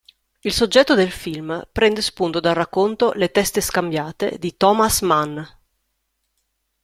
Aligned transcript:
Il 0.39 0.51
soggetto 0.51 0.95
del 0.95 1.11
film 1.11 1.63
prende 1.71 2.01
spunto 2.01 2.39
dal 2.39 2.55
racconto 2.55 3.11
"Le 3.13 3.29
teste 3.29 3.61
scambiate" 3.61 4.37
di 4.39 4.57
Thomas 4.57 5.01
Mann. 5.01 5.39